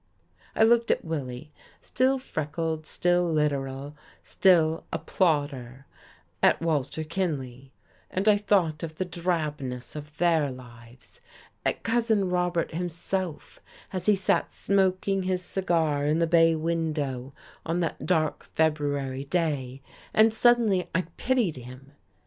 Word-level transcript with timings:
I 0.55 0.63
looked 0.63 0.89
at 0.89 1.05
Willie, 1.05 1.51
still 1.79 2.17
freckled, 2.17 2.87
still 2.87 3.31
literal, 3.31 3.95
still 4.23 4.83
a 4.91 4.97
plodder, 4.97 5.85
at 6.41 6.59
Walter 6.59 7.03
Kinley, 7.03 7.71
and 8.09 8.27
I 8.27 8.35
thought 8.35 8.81
of 8.81 8.95
the 8.95 9.05
drabness 9.05 9.95
of 9.95 10.17
their 10.17 10.49
lives; 10.49 11.21
at 11.63 11.83
Cousin 11.83 12.31
Robert 12.31 12.71
himself 12.73 13.61
as 13.93 14.07
he 14.07 14.15
sat 14.15 14.51
smoking 14.51 15.21
his 15.21 15.43
cigar 15.43 16.07
in 16.07 16.17
the 16.17 16.25
bay 16.25 16.55
window 16.55 17.35
on 17.63 17.79
that 17.81 18.03
dark 18.07 18.45
February 18.55 19.25
day, 19.25 19.83
and 20.15 20.33
suddenly 20.33 20.89
I 20.95 21.03
pitied 21.17 21.57
him. 21.57 21.91